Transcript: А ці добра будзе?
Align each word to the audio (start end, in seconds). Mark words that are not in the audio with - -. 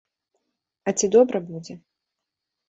А 0.87 0.93
ці 1.01 1.09
добра 1.17 1.43
будзе? 1.51 1.73